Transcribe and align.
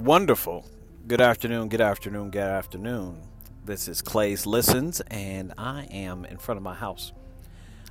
Wonderful. 0.00 0.64
Good 1.06 1.20
afternoon, 1.20 1.68
good 1.68 1.82
afternoon, 1.82 2.30
good 2.30 2.40
afternoon. 2.40 3.20
This 3.66 3.86
is 3.86 4.00
Clay's 4.00 4.46
Listens, 4.46 5.02
and 5.08 5.52
I 5.58 5.82
am 5.90 6.24
in 6.24 6.38
front 6.38 6.56
of 6.56 6.62
my 6.62 6.72
house. 6.72 7.12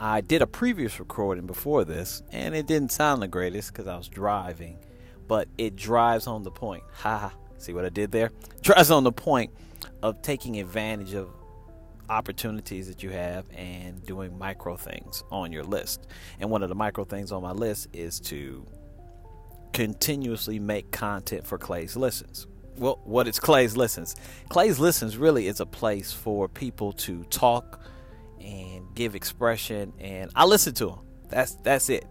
I 0.00 0.22
did 0.22 0.40
a 0.40 0.46
previous 0.46 0.98
recording 0.98 1.46
before 1.46 1.84
this, 1.84 2.22
and 2.32 2.54
it 2.54 2.66
didn't 2.66 2.90
sound 2.90 3.20
the 3.20 3.28
greatest 3.28 3.70
because 3.70 3.86
I 3.86 3.98
was 3.98 4.08
driving, 4.08 4.78
but 5.28 5.48
it 5.58 5.76
drives 5.76 6.26
on 6.26 6.42
the 6.42 6.50
point. 6.50 6.84
Ha. 7.02 7.34
See 7.58 7.74
what 7.74 7.84
I 7.84 7.90
did 7.90 8.10
there? 8.12 8.30
Drives 8.62 8.90
on 8.90 9.04
the 9.04 9.12
point 9.12 9.52
of 10.02 10.22
taking 10.22 10.58
advantage 10.58 11.12
of 11.12 11.28
opportunities 12.08 12.88
that 12.88 13.02
you 13.02 13.10
have 13.10 13.44
and 13.54 14.02
doing 14.06 14.38
micro 14.38 14.74
things 14.74 15.22
on 15.30 15.52
your 15.52 15.64
list. 15.64 16.06
And 16.40 16.48
one 16.48 16.62
of 16.62 16.70
the 16.70 16.74
micro 16.74 17.04
things 17.04 17.30
on 17.30 17.42
my 17.42 17.52
list 17.52 17.88
is 17.92 18.20
to 18.20 18.66
continuously 19.80 20.58
make 20.58 20.90
content 20.90 21.46
for 21.46 21.56
Clay's 21.56 21.96
Listens. 21.96 22.46
Well, 22.76 23.00
what 23.04 23.26
is 23.26 23.40
Clay's 23.40 23.78
Listens? 23.78 24.14
Clay's 24.50 24.78
Listens 24.78 25.16
really 25.16 25.46
is 25.46 25.58
a 25.60 25.64
place 25.64 26.12
for 26.12 26.50
people 26.50 26.92
to 26.92 27.24
talk 27.24 27.80
and 28.38 28.94
give 28.94 29.14
expression, 29.14 29.94
and 29.98 30.30
I 30.36 30.44
listen 30.44 30.74
to 30.74 30.86
them. 30.88 30.98
That's 31.30 31.54
that's 31.62 31.88
it. 31.88 32.04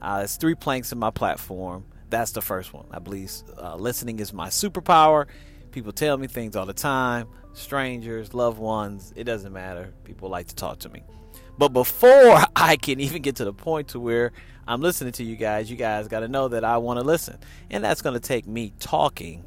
Uh, 0.00 0.22
it's 0.24 0.36
three 0.36 0.54
planks 0.54 0.90
in 0.90 0.98
my 0.98 1.10
platform. 1.10 1.84
That's 2.08 2.32
the 2.32 2.40
first 2.40 2.72
one. 2.72 2.86
I 2.90 2.98
believe 2.98 3.30
uh, 3.58 3.76
listening 3.76 4.18
is 4.18 4.32
my 4.32 4.48
superpower. 4.48 5.26
People 5.70 5.92
tell 5.92 6.16
me 6.16 6.28
things 6.28 6.56
all 6.56 6.64
the 6.64 6.72
time. 6.72 7.28
Strangers, 7.52 8.32
loved 8.32 8.58
ones, 8.58 9.12
it 9.16 9.24
doesn't 9.24 9.52
matter. 9.52 9.92
People 10.04 10.30
like 10.30 10.46
to 10.46 10.54
talk 10.54 10.78
to 10.78 10.88
me. 10.88 11.02
But 11.58 11.74
before 11.74 12.38
I 12.56 12.76
can 12.76 13.00
even 13.00 13.20
get 13.20 13.36
to 13.36 13.44
the 13.44 13.52
point 13.52 13.88
to 13.88 14.00
where 14.00 14.32
I'm 14.66 14.80
listening 14.80 15.12
to 15.14 15.24
you 15.24 15.36
guys, 15.36 15.70
you 15.70 15.76
guys 15.76 16.08
got 16.08 16.20
to 16.20 16.28
know 16.28 16.48
that 16.48 16.64
I 16.64 16.78
want 16.78 17.00
to 17.00 17.04
listen. 17.04 17.38
And 17.70 17.82
that's 17.82 18.02
going 18.02 18.14
to 18.14 18.20
take 18.20 18.46
me 18.46 18.72
talking. 18.78 19.44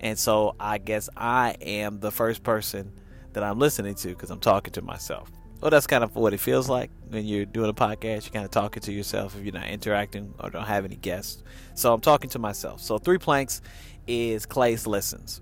And 0.00 0.18
so 0.18 0.54
I 0.60 0.78
guess 0.78 1.08
I 1.16 1.56
am 1.60 2.00
the 2.00 2.12
first 2.12 2.42
person 2.42 2.92
that 3.32 3.42
I'm 3.42 3.58
listening 3.58 3.94
to 3.96 4.08
because 4.08 4.30
I'm 4.30 4.40
talking 4.40 4.72
to 4.74 4.82
myself. 4.82 5.30
Well, 5.60 5.72
that's 5.72 5.88
kind 5.88 6.04
of 6.04 6.14
what 6.14 6.32
it 6.32 6.38
feels 6.38 6.68
like 6.68 6.90
when 7.08 7.24
you're 7.24 7.44
doing 7.44 7.68
a 7.68 7.74
podcast. 7.74 8.26
You're 8.26 8.32
kind 8.32 8.44
of 8.44 8.52
talking 8.52 8.80
to 8.82 8.92
yourself 8.92 9.36
if 9.36 9.44
you're 9.44 9.52
not 9.52 9.66
interacting 9.66 10.32
or 10.38 10.50
don't 10.50 10.66
have 10.66 10.84
any 10.84 10.96
guests. 10.96 11.42
So 11.74 11.92
I'm 11.92 12.00
talking 12.00 12.30
to 12.30 12.38
myself. 12.38 12.80
So 12.80 12.96
three 12.98 13.18
planks 13.18 13.60
is 14.06 14.46
Clay's 14.46 14.86
listens. 14.86 15.40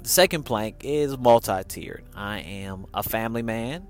The 0.00 0.08
second 0.08 0.44
plank 0.44 0.82
is 0.84 1.18
multi-tiered. 1.18 2.04
I 2.14 2.38
am 2.38 2.86
a 2.94 3.02
family 3.02 3.42
man 3.42 3.88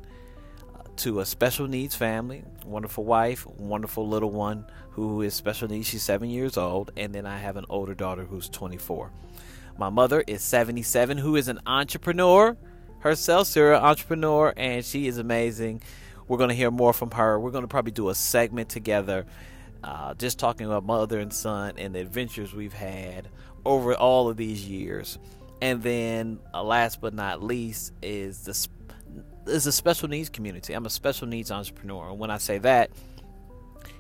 to 0.97 1.21
a 1.21 1.27
special 1.27 1.67
needs 1.69 1.95
family, 1.95 2.43
wonderful 2.65 3.05
wife, 3.05 3.47
wonderful 3.47 4.09
little 4.09 4.31
one 4.31 4.67
who 4.91 5.23
is 5.23 5.35
special 5.35 5.69
needs. 5.69 5.87
She's 5.89 6.03
seven 6.03 6.31
years 6.31 6.57
old, 6.57 6.91
and 6.97 7.15
then 7.15 7.27
I 7.27 7.39
have 7.39 7.57
an 7.57 7.67
older 7.69 7.95
daughter 7.95 8.25
who's 8.25 8.49
24. 8.49 9.11
My 9.79 9.91
mother 9.91 10.25
is 10.27 10.43
77, 10.43 11.19
who 11.19 11.37
is 11.37 11.49
an 11.49 11.61
entrepreneur 11.67 12.57
herself, 13.01 13.47
serial 13.47 13.81
entrepreneur, 13.81 14.53
and 14.57 14.85
she 14.85 15.07
is 15.07 15.19
amazing. 15.19 15.83
We're 16.29 16.39
going 16.39 16.49
to 16.49 16.57
hear 16.57 16.71
more 16.71 16.93
from 16.93 17.11
her. 17.13 17.39
We're 17.39 17.51
going 17.51 17.65
to 17.65 17.69
probably 17.69 17.93
do 17.93 18.09
a 18.09 18.15
segment 18.15 18.69
together, 18.69 19.27
uh, 19.85 20.15
just 20.15 20.39
talking 20.39 20.67
about 20.67 20.85
mother 20.85 21.21
and 21.21 21.33
son 21.33 21.75
and 21.77 21.95
the 21.95 22.01
adventures 22.01 22.53
we've 22.53 22.73
had 22.73 23.29
over 23.65 23.95
all 23.95 24.29
of 24.29 24.37
these 24.37 24.67
years. 24.67 25.19
And 25.63 25.83
then, 25.83 26.39
uh, 26.53 26.63
last 26.63 27.01
but 27.01 27.15
not 27.15 27.43
least, 27.43 27.93
is 28.03 28.45
the 28.45 28.55
is 29.47 29.67
a 29.67 29.73
special 29.73 30.09
needs 30.09 30.29
community. 30.29 30.73
I'm 30.73 30.87
a 30.87 30.91
special 30.91 31.27
needs 31.27 31.51
entrepreneur. 31.51 32.11
And 32.11 32.19
when 32.19 32.31
I 32.31 32.39
say 32.39 32.59
that, 32.59 32.91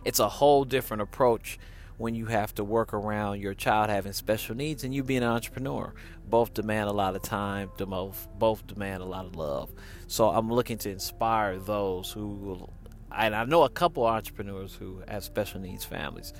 it's 0.05 0.19
a 0.19 0.28
whole 0.28 0.64
different 0.64 1.03
approach 1.03 1.58
when 1.98 2.14
you 2.14 2.27
have 2.27 2.55
to 2.55 2.64
work 2.64 2.92
around 2.92 3.41
your 3.41 3.55
child 3.55 3.88
having 3.88 4.12
special 4.12 4.55
needs 4.55 4.84
and 4.84 4.94
you 4.94 5.03
being 5.03 5.22
an 5.22 5.30
entrepreneur. 5.30 5.94
Both 6.28 6.55
demand 6.55 6.88
a 6.88 6.92
lot 6.92 7.16
of 7.16 7.22
time, 7.22 7.70
both 7.78 8.66
demand 8.66 9.03
a 9.03 9.06
lot 9.06 9.25
of 9.25 9.36
love. 9.36 9.70
So 10.06 10.28
I'm 10.28 10.53
looking 10.53 10.78
to 10.78 10.91
inspire 10.91 11.58
those 11.58 12.10
who 12.10 12.28
will, 12.28 12.72
and 13.16 13.34
I 13.34 13.44
know 13.44 13.62
a 13.62 13.69
couple 13.69 14.04
entrepreneurs 14.04 14.75
who 14.75 15.03
have 15.09 15.25
special 15.25 15.60
needs 15.60 15.84
families, 15.84 16.32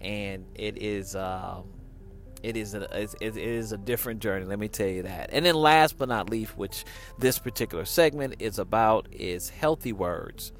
and 0.00 0.46
it 0.54 0.82
is. 0.82 1.14
Um, 1.14 1.64
it 2.44 2.58
is 2.58 2.74
a 2.74 3.02
it 3.20 3.36
is 3.36 3.72
a 3.72 3.78
different 3.78 4.20
journey. 4.20 4.44
Let 4.44 4.58
me 4.58 4.68
tell 4.68 4.86
you 4.86 5.02
that. 5.04 5.30
And 5.32 5.46
then 5.46 5.54
last 5.54 5.96
but 5.96 6.08
not 6.08 6.28
least, 6.28 6.56
which 6.58 6.84
this 7.18 7.38
particular 7.38 7.86
segment 7.86 8.36
is 8.38 8.58
about, 8.58 9.08
is 9.10 9.48
healthy 9.48 9.94
words. 9.94 10.52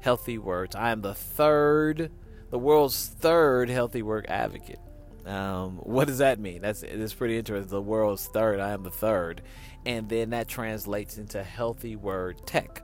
Healthy 0.00 0.38
words. 0.38 0.74
I 0.74 0.90
am 0.90 1.00
the 1.00 1.14
third, 1.14 2.10
the 2.50 2.58
world's 2.58 3.06
third 3.06 3.70
healthy 3.70 4.02
word 4.02 4.26
advocate. 4.28 4.80
Um, 5.24 5.76
what 5.76 6.08
does 6.08 6.18
that 6.18 6.40
mean? 6.40 6.62
That's 6.62 6.82
it's 6.82 7.14
pretty 7.14 7.38
interesting. 7.38 7.70
The 7.70 7.80
world's 7.80 8.26
third. 8.26 8.58
I 8.58 8.70
am 8.70 8.82
the 8.82 8.90
third, 8.90 9.42
and 9.86 10.08
then 10.08 10.30
that 10.30 10.48
translates 10.48 11.18
into 11.18 11.44
healthy 11.44 11.94
word 11.94 12.44
tech. 12.46 12.82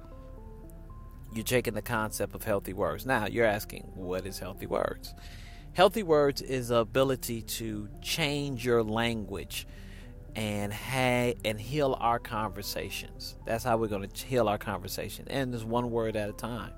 You're 1.34 1.44
taking 1.44 1.75
the 1.75 1.82
concept 1.82 2.37
of 2.37 2.44
healthy 2.44 2.72
words. 2.72 3.04
Now 3.04 3.27
you're 3.27 3.44
asking, 3.44 3.82
what 3.94 4.25
is 4.25 4.38
healthy 4.38 4.66
words? 4.66 5.12
Healthy 5.73 6.03
words 6.03 6.43
is 6.43 6.69
the 6.69 6.79
ability 6.79 7.43
to 7.43 7.89
change 8.03 8.65
your 8.65 8.83
language 8.83 9.67
and 10.34 10.73
ha- 10.73 11.34
and 11.45 11.61
heal 11.61 11.97
our 12.01 12.19
conversations. 12.19 13.37
That's 13.45 13.65
how 13.65 13.77
we're 13.77 13.89
going 13.89 14.09
to 14.09 14.27
heal 14.27 14.49
our 14.49 14.59
conversation, 14.59 15.27
and 15.28 15.53
just 15.53 15.65
one 15.65 15.91
word 15.91 16.17
at 16.17 16.28
a 16.28 16.33
time. 16.33 16.73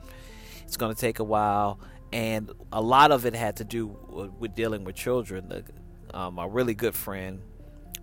It's 0.64 0.76
going 0.76 0.94
to 0.94 1.00
take 1.00 1.18
a 1.18 1.24
while, 1.24 1.80
and 2.12 2.50
a 2.72 2.80
lot 2.80 3.10
of 3.10 3.26
it 3.26 3.34
had 3.34 3.56
to 3.56 3.64
do 3.64 3.86
with, 4.38 4.54
dealing 4.54 4.84
with 4.84 4.96
children. 4.96 5.48
The, 5.48 5.64
um, 6.16 6.38
a 6.38 6.48
really 6.48 6.74
good 6.74 6.94
friend 6.94 7.40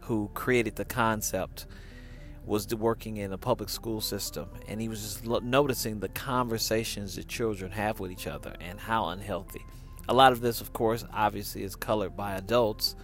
who 0.01 0.29
created 0.33 0.75
the 0.75 0.85
concept 0.85 1.67
was 2.45 2.73
working 2.73 3.17
in 3.17 3.33
a 3.33 3.37
public 3.37 3.69
school 3.69 3.99
system, 3.99 4.49
and 4.67 4.79
he 4.79 4.87
was 4.87 5.01
just 5.01 5.43
noticing 5.43 5.99
the 5.99 6.09
conversations 6.09 7.15
that 7.15 7.27
children 7.27 7.71
have 7.71 7.99
with 7.99 8.11
each 8.11 8.25
other 8.25 8.55
and 8.61 8.79
how 8.79 9.09
unhealthy 9.09 9.65
a 10.09 10.13
lot 10.13 10.31
of 10.31 10.41
this, 10.41 10.61
of 10.61 10.73
course, 10.73 11.05
obviously 11.13 11.63
is 11.63 11.75
colored 11.75 12.15
by 12.15 12.35
adults. 12.35 12.95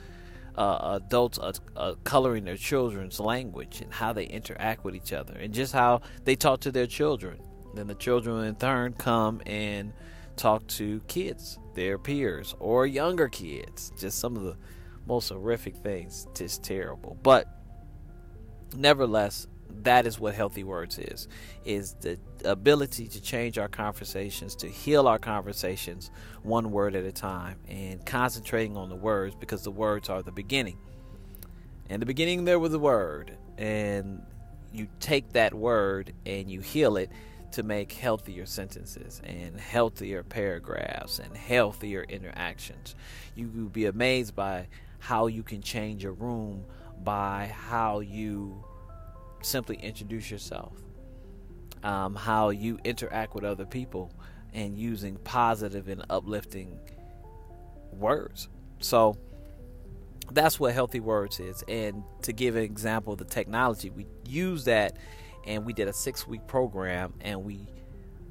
Uh, 0.56 1.00
adults 1.03 1.40
are, 1.40 1.53
uh, 1.75 1.96
coloring 2.03 2.44
their 2.44 2.58
children's 2.58 3.19
language 3.19 3.81
and 3.81 3.91
how 3.91 4.14
they 4.14 4.25
interact 4.25 4.84
with 4.84 4.96
each 4.96 5.12
other, 5.12 5.34
and 5.34 5.53
just 5.53 5.74
how 5.74 6.02
they 6.25 6.36
talk 6.36 6.59
to 6.62 6.72
their 6.72 6.86
children. 6.86 7.40
Then 7.74 7.88
the 7.88 7.96
children, 7.96 8.46
in 8.46 8.56
turn, 8.56 8.94
come 8.94 9.42
and 9.47 9.94
talk 10.36 10.68
to 10.68 11.02
kids, 11.08 11.58
their 11.74 11.97
peers, 11.97 12.56
or 12.59 12.86
younger 12.86 13.28
kids. 13.30 13.92
Just 13.97 14.19
some 14.19 14.36
of 14.36 14.44
the 14.44 14.56
most 15.08 15.30
horrific 15.30 15.75
things. 15.78 16.28
Just 16.36 16.63
terrible. 16.63 17.18
But 17.24 17.47
nevertheless, 18.75 19.47
that 19.82 20.06
is 20.06 20.20
what 20.20 20.36
healthy 20.36 20.64
words 20.64 20.98
is 21.00 21.28
is 21.66 21.94
the 22.02 22.18
ability 22.46 23.08
to 23.08 23.22
change 23.22 23.58
our 23.58 23.68
conversations 23.68 24.56
to 24.56 24.68
heal 24.68 25.08
our 25.08 25.20
conversations 25.20 26.12
one 26.44 26.72
word 26.72 26.96
at 26.96 27.04
a 27.04 27.12
time 27.12 27.58
and 27.68 28.06
concentrating 28.06 28.78
on 28.78 28.90
the 28.90 28.96
words 28.96 29.36
because 29.36 29.64
the 29.64 29.72
words 29.72 30.10
are 30.10 30.22
the 30.22 30.32
beginning. 30.32 30.78
In 31.90 32.00
the 32.00 32.06
beginning 32.06 32.46
there 32.46 32.60
was 32.60 32.74
a 32.74 32.80
word 32.80 33.36
and 33.58 34.22
you 34.72 34.88
take 35.00 35.34
that 35.34 35.54
word 35.54 36.14
and 36.26 36.50
you 36.50 36.62
heal 36.62 36.98
it 36.98 37.10
to 37.52 37.64
make 37.64 37.92
healthier 37.92 38.46
sentences 38.46 39.22
and 39.24 39.60
healthier 39.60 40.24
paragraphs 40.24 41.20
and 41.20 41.38
healthier 41.38 42.04
interactions. 42.04 42.96
You 43.36 43.48
will 43.48 43.70
be 43.70 43.86
amazed 43.86 44.36
by 44.36 44.68
how 44.98 45.28
you 45.28 45.44
can 45.44 45.62
change 45.62 46.04
a 46.04 46.12
room 46.12 46.66
by 47.04 47.52
how 47.54 48.00
you 48.00 48.64
simply 49.44 49.78
introduce 49.78 50.30
yourself, 50.31 50.74
um, 51.84 52.16
how 52.16 52.50
you 52.50 52.80
interact 52.84 53.36
with 53.36 53.44
other 53.44 53.66
people, 53.66 54.12
and 54.54 54.78
using 54.78 55.16
positive 55.18 55.88
and 55.88 56.06
uplifting 56.09 56.80
words. 57.92 58.50
So 58.80 59.18
that's 60.31 60.59
what 60.59 60.74
healthy 60.74 61.00
words 61.00 61.40
is. 61.40 61.63
And 61.68 62.04
to 62.24 62.34
give 62.34 62.56
an 62.56 62.63
example 62.63 63.16
the 63.16 63.25
technology, 63.25 63.90
we 63.90 64.06
use 64.28 64.66
that 64.66 64.98
and 65.45 65.66
we 65.66 65.74
did 65.74 65.88
a 65.88 65.94
six 65.94 66.28
week 66.28 66.45
program 66.48 67.13
and 67.22 67.44
we 67.44 67.68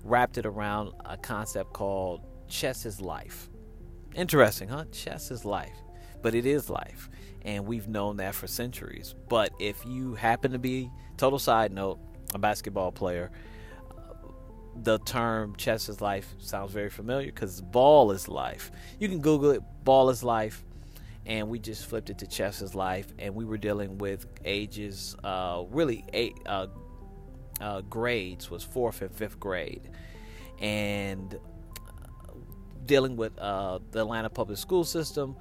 wrapped 0.05 0.38
it 0.38 0.47
around 0.47 0.93
a 1.05 1.17
concept 1.17 1.73
called 1.73 2.20
chess 2.49 2.87
is 2.87 3.00
life. 3.00 3.49
Interesting, 4.14 4.69
huh? 4.69 4.85
Chess 4.93 5.31
is 5.31 5.44
life. 5.44 5.76
But 6.23 6.35
it 6.35 6.47
is 6.47 6.71
life 6.71 7.11
and 7.45 7.67
we've 7.67 7.89
known 7.89 8.17
that 8.19 8.35
for 8.35 8.47
centuries. 8.47 9.15
But 9.29 9.53
if 9.59 9.85
you 9.85 10.15
happen 10.15 10.53
to 10.53 10.59
be, 10.59 10.91
total 11.17 11.39
side 11.39 11.73
note, 11.73 11.99
a 12.35 12.39
basketball 12.39 12.93
player, 12.93 13.31
the 14.75 14.99
term 15.01 15.55
chess 15.57 15.89
is 15.89 16.01
life 16.01 16.35
sounds 16.39 16.73
very 16.73 16.89
familiar 16.89 17.27
because 17.27 17.61
ball 17.61 18.11
is 18.13 18.29
life. 18.29 18.71
You 18.99 19.09
can 19.09 19.21
Google 19.21 19.51
it, 19.51 19.63
ball 19.85 20.09
is 20.09 20.23
life, 20.23 20.65
and 21.27 21.49
we 21.49 21.59
just 21.59 21.87
flipped 21.87 22.11
it 22.11 22.19
to 22.19 22.27
chess 22.27 22.63
is 22.63 22.75
life, 22.75 23.13
and 23.19 23.35
we 23.35 23.45
were 23.45 23.59
dealing 23.59 23.99
with 23.99 24.27
ages, 24.45 25.15
uh, 25.25 25.65
really 25.71 26.05
eight 26.13 26.37
uh, 26.47 26.69
uh, 27.61 27.83
grades 27.83 28.51
was 28.51 28.63
fourth 28.65 29.03
and 29.03 29.15
fifth 29.15 29.39
grade, 29.39 29.91
and 30.61 31.39
dealing 32.87 33.17
with 33.17 33.39
uh, 33.39 33.79
the 33.91 34.01
Atlanta 34.01 34.31
public 34.31 34.59
school 34.59 34.85
system 34.85 35.37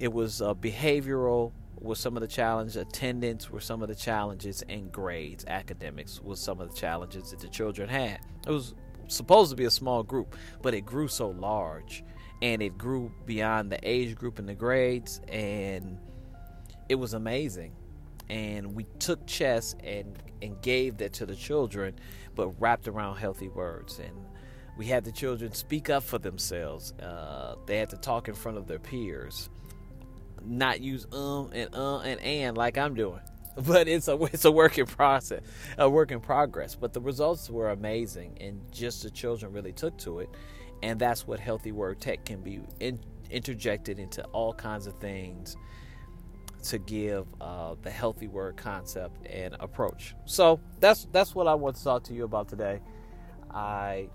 it 0.00 0.12
was 0.12 0.40
uh, 0.40 0.54
behavioral 0.54 1.52
was 1.80 1.98
some 2.00 2.16
of 2.16 2.20
the 2.20 2.28
challenges, 2.28 2.76
attendance 2.76 3.50
were 3.50 3.60
some 3.60 3.82
of 3.82 3.88
the 3.88 3.94
challenges, 3.94 4.62
and 4.68 4.90
grades, 4.90 5.44
academics 5.46 6.20
was 6.20 6.40
some 6.40 6.60
of 6.60 6.70
the 6.70 6.76
challenges 6.76 7.30
that 7.30 7.40
the 7.40 7.48
children 7.48 7.88
had. 7.88 8.18
It 8.46 8.50
was 8.50 8.74
supposed 9.08 9.50
to 9.50 9.56
be 9.56 9.64
a 9.64 9.70
small 9.70 10.02
group, 10.02 10.36
but 10.62 10.74
it 10.74 10.82
grew 10.82 11.08
so 11.08 11.28
large 11.28 12.04
and 12.42 12.62
it 12.62 12.78
grew 12.78 13.12
beyond 13.26 13.70
the 13.70 13.78
age 13.82 14.14
group 14.14 14.38
and 14.38 14.48
the 14.48 14.54
grades 14.54 15.20
and 15.28 15.98
it 16.88 16.94
was 16.94 17.14
amazing. 17.14 17.72
And 18.28 18.74
we 18.74 18.84
took 18.98 19.26
chess 19.26 19.74
and 19.82 20.18
and 20.40 20.60
gave 20.62 20.98
that 20.98 21.12
to 21.14 21.26
the 21.26 21.34
children 21.34 21.94
but 22.36 22.48
wrapped 22.60 22.86
around 22.86 23.16
healthy 23.16 23.48
words. 23.48 23.98
And 23.98 24.14
we 24.76 24.86
had 24.86 25.04
the 25.04 25.10
children 25.10 25.52
speak 25.52 25.90
up 25.90 26.04
for 26.04 26.18
themselves. 26.18 26.92
Uh, 26.92 27.56
they 27.66 27.78
had 27.78 27.90
to 27.90 27.96
talk 27.96 28.28
in 28.28 28.34
front 28.34 28.58
of 28.58 28.68
their 28.68 28.78
peers 28.78 29.50
not 30.48 30.80
use 30.80 31.06
um 31.12 31.50
and 31.52 31.74
uh 31.74 31.98
and 32.00 32.20
and 32.20 32.56
like 32.56 32.78
i'm 32.78 32.94
doing 32.94 33.20
but 33.66 33.88
it's 33.88 34.08
a 34.08 34.16
it's 34.24 34.44
a 34.44 34.52
work 34.52 34.78
in 34.78 34.86
process 34.86 35.42
a 35.78 35.88
work 35.88 36.12
in 36.12 36.20
progress 36.20 36.74
but 36.74 36.92
the 36.92 37.00
results 37.00 37.50
were 37.50 37.70
amazing 37.70 38.36
and 38.40 38.60
just 38.72 39.02
the 39.02 39.10
children 39.10 39.52
really 39.52 39.72
took 39.72 39.96
to 39.98 40.20
it 40.20 40.28
and 40.82 40.98
that's 41.00 41.26
what 41.26 41.40
healthy 41.40 41.72
word 41.72 42.00
tech 42.00 42.24
can 42.24 42.40
be 42.40 42.60
in, 42.80 43.00
interjected 43.30 43.98
into 43.98 44.22
all 44.26 44.52
kinds 44.52 44.86
of 44.86 44.94
things 45.00 45.56
to 46.62 46.78
give 46.78 47.26
uh, 47.40 47.74
the 47.82 47.90
healthy 47.90 48.28
word 48.28 48.56
concept 48.56 49.26
and 49.26 49.56
approach. 49.60 50.14
So 50.26 50.60
that's 50.80 51.06
that's 51.12 51.34
what 51.34 51.46
I 51.46 51.54
want 51.54 51.76
to 51.76 51.84
talk 51.84 52.04
to 52.04 52.14
you 52.14 52.24
about 52.24 52.48
today. 52.48 52.80
I 53.50 54.08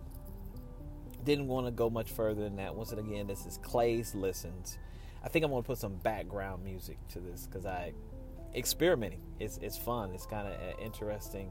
didn't 1.23 1.47
want 1.47 1.67
to 1.67 1.71
go 1.71 1.89
much 1.89 2.11
further 2.11 2.43
than 2.43 2.57
that. 2.57 2.75
Once 2.75 2.91
again, 2.91 3.27
this 3.27 3.45
is 3.45 3.57
Clay's 3.59 4.13
listens. 4.13 4.77
I 5.23 5.29
think 5.29 5.45
I'm 5.45 5.51
to 5.51 5.61
put 5.61 5.77
some 5.77 5.95
background 5.95 6.63
music 6.63 6.97
to 7.09 7.19
this 7.19 7.47
because 7.47 7.65
I 7.65 7.93
experimenting. 8.55 9.21
It's 9.39 9.57
it's 9.57 9.77
fun. 9.77 10.11
It's 10.13 10.25
kind 10.25 10.47
of 10.47 10.53
an 10.53 10.79
interesting 10.83 11.49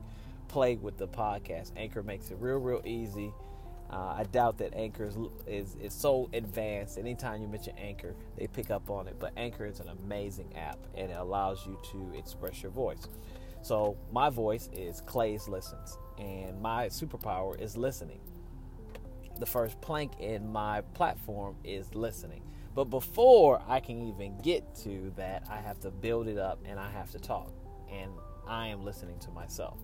play 0.49 0.77
with 0.77 0.99
the 0.99 1.09
podcast. 1.09 1.73
Anchor 1.77 2.03
makes 2.03 2.31
it 2.31 2.37
real 2.41 2.59
real 2.59 2.83
easy 2.85 3.33
uh, 3.93 4.15
I 4.17 4.25
doubt 4.25 4.57
that 4.59 4.75
Anchor 4.75 5.05
is, 5.05 5.19
is, 5.47 5.77
is 5.77 5.93
so 5.93 6.31
advanced. 6.33 6.97
Anytime 6.97 7.43
you 7.43 7.49
mention 7.49 7.77
Anchor, 7.77 8.15
they 8.39 8.47
pick 8.47 8.71
up 8.71 8.89
on 8.89 9.07
it. 9.07 9.17
But 9.19 9.33
Anchor 9.37 9.67
is 9.67 9.81
an 9.81 9.89
amazing 9.89 10.57
app, 10.57 10.79
and 10.97 11.11
it 11.11 11.17
allows 11.19 11.67
you 11.67 11.79
to 11.93 12.19
express 12.19 12.63
your 12.63 12.73
voice. 12.73 13.07
So 13.61 13.99
my 14.11 14.31
voice 14.31 14.71
is 14.73 15.03
Clay's 15.03 15.47
listens, 15.47 15.99
and 16.19 16.61
my 16.61 16.87
superpower 16.87 17.61
is 17.61 17.77
listening. 17.77 18.21
The 19.39 19.47
first 19.47 19.79
plank 19.83 20.19
in 20.21 20.51
my 20.51 20.81
platform 20.95 21.57
is 21.63 21.95
listening. 21.95 22.43
But 22.75 22.85
before 22.85 23.63
I 23.69 23.81
can 23.81 24.09
even 24.09 24.39
get 24.39 24.75
to 24.77 25.13
that, 25.17 25.45
I 25.51 25.59
have 25.61 25.79
to 25.81 25.91
build 25.91 26.29
it 26.29 26.39
up 26.39 26.59
and 26.65 26.81
I 26.81 26.91
have 26.91 27.11
to 27.13 27.19
talk. 27.19 27.53
And 27.91 28.11
I 28.47 28.69
am 28.69 28.83
listening 28.83 29.19
to 29.21 29.31
myself. 29.31 29.79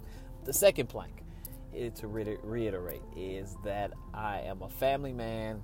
The 0.44 0.52
second 0.52 0.88
plank 0.88 1.22
to 1.96 2.06
reiterate 2.06 3.02
is 3.14 3.56
that 3.64 3.92
I 4.14 4.40
am 4.40 4.62
a 4.62 4.68
family 4.68 5.12
man, 5.12 5.62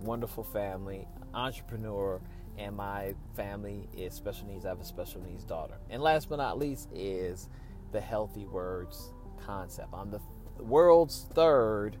wonderful 0.00 0.42
family, 0.42 1.06
entrepreneur, 1.32 2.20
and 2.58 2.76
my 2.76 3.14
family 3.36 3.88
is 3.96 4.14
special 4.14 4.48
needs. 4.48 4.66
I 4.66 4.70
have 4.70 4.80
a 4.80 4.84
special 4.84 5.22
needs 5.22 5.44
daughter. 5.44 5.78
And 5.90 6.02
last 6.02 6.28
but 6.28 6.36
not 6.36 6.58
least 6.58 6.88
is 6.92 7.48
the 7.92 8.00
healthy 8.00 8.46
words 8.46 9.12
concept. 9.46 9.90
I'm 9.92 10.10
the 10.10 10.20
world's 10.58 11.26
third 11.34 11.96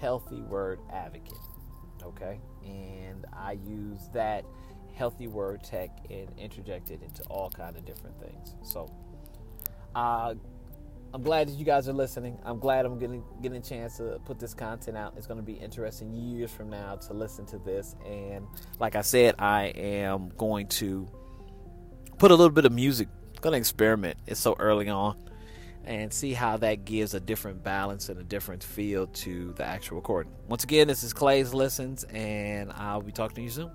healthy 0.00 0.42
word 0.42 0.80
advocate. 0.92 1.38
Okay? 2.04 2.40
And 2.64 3.26
I 3.32 3.52
use 3.52 4.08
that 4.12 4.44
healthy 4.94 5.26
word 5.26 5.62
tech 5.62 5.90
and 6.10 6.28
interject 6.38 6.90
it 6.90 7.02
into 7.02 7.22
all 7.24 7.50
kind 7.50 7.76
of 7.76 7.84
different 7.84 8.18
things. 8.20 8.54
So 8.62 8.90
uh, 9.94 10.34
I'm 11.12 11.22
glad 11.22 11.48
that 11.48 11.52
you 11.52 11.64
guys 11.64 11.88
are 11.88 11.92
listening. 11.92 12.38
I'm 12.44 12.58
glad 12.58 12.86
I'm 12.86 12.98
getting 12.98 13.22
getting 13.40 13.58
a 13.58 13.64
chance 13.64 13.98
to 13.98 14.20
put 14.24 14.38
this 14.38 14.54
content 14.54 14.96
out. 14.96 15.14
It's 15.16 15.26
going 15.26 15.38
to 15.38 15.44
be 15.44 15.52
interesting 15.52 16.12
years 16.12 16.50
from 16.50 16.70
now 16.70 16.96
to 16.96 17.14
listen 17.14 17.46
to 17.46 17.58
this. 17.58 17.94
And 18.04 18.46
like 18.80 18.96
I 18.96 19.02
said, 19.02 19.36
I 19.38 19.66
am 19.76 20.30
going 20.36 20.66
to 20.68 21.08
put 22.18 22.30
a 22.30 22.34
little 22.34 22.50
bit 22.52 22.64
of 22.64 22.72
music. 22.72 23.08
going 23.40 23.52
to 23.52 23.58
experiment. 23.58 24.18
It's 24.26 24.40
so 24.40 24.56
early 24.58 24.88
on, 24.88 25.16
and 25.86 26.12
see 26.12 26.32
how 26.32 26.56
that 26.58 26.84
gives 26.84 27.14
a 27.14 27.20
different 27.20 27.62
balance 27.62 28.08
and 28.08 28.18
a 28.20 28.24
different 28.24 28.62
feel 28.62 29.06
to 29.08 29.52
the 29.52 29.64
actual 29.64 29.96
recording. 29.96 30.32
Once 30.48 30.64
again, 30.64 30.88
this 30.88 31.02
is 31.02 31.12
Clay's 31.12 31.52
listens, 31.52 32.04
and 32.04 32.72
I'll 32.72 33.02
be 33.02 33.12
talking 33.12 33.36
to 33.36 33.42
you 33.42 33.50
soon. 33.50 33.70